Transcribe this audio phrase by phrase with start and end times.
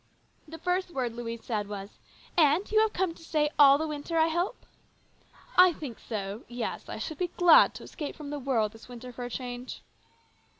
[0.47, 1.99] The first word Louise said was,"
[2.35, 4.65] Aunt, you have come to stay all the winter, I hope?"
[5.59, 6.41] "I think so.
[6.47, 9.83] Yes, I should be glad to escape from the whirl this winter for a change."